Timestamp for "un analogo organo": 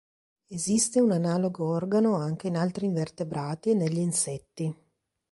0.99-2.15